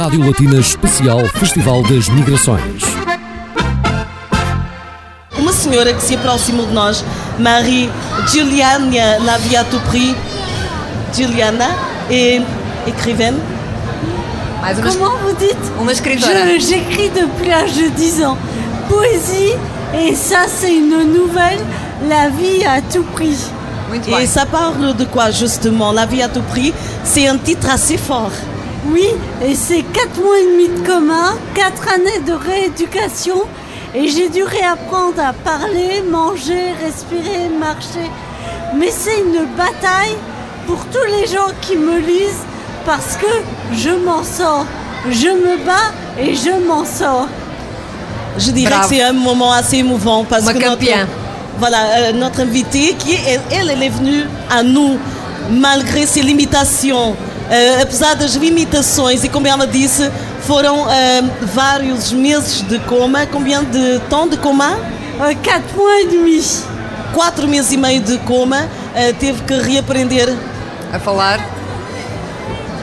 [0.00, 2.82] Rádio Latina Especial Festival das Migrações.
[5.36, 7.04] Uma senhora que se aproximou de nós,
[7.38, 7.90] Marie
[8.32, 10.16] Juliana Lavia Tupri,
[11.14, 11.68] Juliana,
[12.08, 12.40] est
[12.86, 13.36] écrivaine.
[14.62, 15.70] Mais uma, Comment vous dites?
[15.78, 16.58] uma escritora.
[16.58, 18.38] J'écris depuis l'âge de 10 ans.
[18.88, 19.52] Poésie,
[19.94, 21.60] et ça c'est une nouvelle,
[22.08, 23.36] la vie à tout prix.
[23.90, 25.92] Muito Et ça parle de quoi justement?
[25.92, 26.72] La vie à tout prix,
[27.04, 28.32] c'est un titre assez fort.
[28.86, 29.06] Oui,
[29.44, 33.42] et c'est 4 mois et demi de coma, 4 années de rééducation,
[33.94, 38.10] et j'ai dû réapprendre à parler, manger, respirer, marcher.
[38.76, 40.16] Mais c'est une bataille
[40.66, 42.44] pour tous les gens qui me lisent,
[42.86, 44.64] parce que je m'en sors.
[45.10, 47.26] Je me bats et je m'en sors.
[48.38, 48.88] Je dirais Bravo.
[48.88, 50.82] que c'est un moment assez émouvant parce que notre,
[51.58, 54.98] voilà, euh, notre invitée, qui est, elle, elle est venue à nous
[55.50, 57.14] malgré ses limitations.
[57.50, 60.08] Euh, apesar das limitações, e como ela disse,
[60.46, 61.22] foram euh,
[61.52, 63.26] vários meses de coma.
[63.26, 64.76] Combien de temps de coma?
[65.42, 66.40] 4 mois et demi.
[67.12, 68.68] Quatro meses e meio de coma.
[68.94, 70.32] Euh, teve que reaprender
[70.92, 71.40] A falar.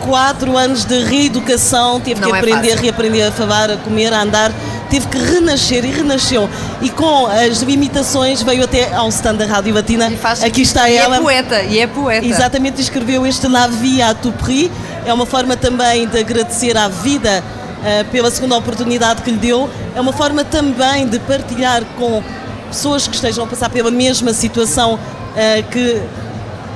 [0.00, 2.82] quatro anos de reeducação, teve Não que é aprender, fácil.
[2.82, 4.52] reaprender a falar, a comer, a andar,
[4.88, 6.48] teve que renascer e renasceu.
[6.80, 10.10] E com as limitações veio até ao stand da Rádio Latina.
[10.10, 11.16] E faz, Aqui está e ela.
[11.16, 11.62] é poeta.
[11.62, 12.26] E é poeta.
[12.26, 14.70] Exatamente, escreveu este La Vie à tout prix.
[15.04, 17.42] É uma forma também de agradecer à vida
[17.84, 19.68] eh, pela segunda oportunidade que lhe deu.
[19.94, 22.22] É uma forma também de partilhar com
[22.68, 24.98] pessoas que estejam a passar pela mesma situação
[25.36, 26.00] eh, que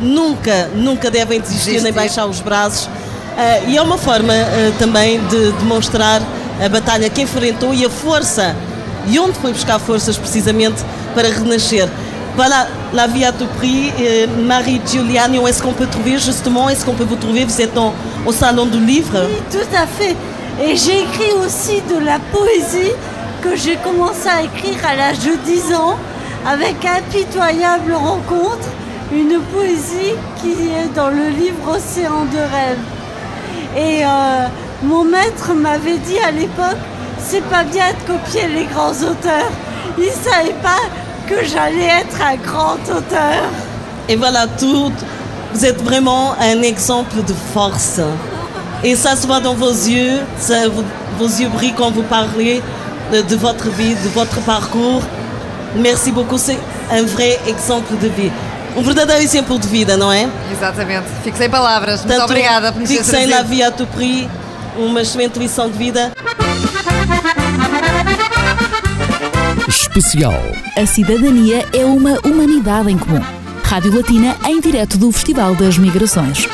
[0.01, 2.89] nunca, nunca devem desistir nem baixar os braços.
[3.37, 6.21] Eh, e é uma forma eh, também de demonstrar
[6.63, 8.55] a batalha que enfrentou e a força
[9.09, 11.89] e onde foi buscar forças precisamente para renascer.
[12.37, 13.93] Voilà, la vie à tout prix.
[13.99, 16.69] Euh, Marie Giuliani, où est-ce qu'on peut trouver justement?
[16.69, 17.45] Est-ce qu'on peut vous trouver?
[17.45, 17.77] Vous êtes
[18.27, 20.17] au salon du livre Oui, tout à fait.
[20.63, 22.93] Et j'ai écrit aussi de la poésie
[23.41, 25.97] que j'ai commencé à écrire à l'âge de 10 ans
[26.47, 28.69] avec Impitoyable rencontre,
[29.13, 32.79] une poésie qui est dans le livre Océan de rêve.
[33.77, 34.47] Et euh,
[34.83, 36.79] mon maître m'avait dit à l'époque,
[37.19, 39.51] c'est pas bien de copier les grands auteurs.
[39.99, 40.81] Il savait pas
[41.29, 43.43] que j'allais être un grand auteur.
[44.09, 44.91] Et voilà, tout.
[45.53, 48.01] Vous êtes vraiment un exemple de force.
[48.83, 50.21] Et ça se voit dans vos yeux.
[50.39, 50.85] ça- vous-
[51.19, 52.63] vos yeux brillent quand vous parlez
[53.13, 55.03] de, de votre vie, de votre parcours.
[55.77, 56.39] Merci beaucoup.
[56.39, 56.59] C'est
[56.91, 58.31] un vrai exemple de vie.
[58.77, 60.29] Um verdadeiro exemplo de vida, não é?
[60.53, 61.05] Exatamente.
[61.25, 62.05] Fico sem palavras.
[62.05, 64.29] Muito obrigada por nos ter Fique sem la vie à tout prix.
[64.77, 66.13] Uma excelente lição de vida.
[69.69, 70.33] Especial
[70.77, 73.21] A cidadania é uma humanidade em comum.
[73.63, 76.49] Rádio Latina em direto do Festival das Migrações.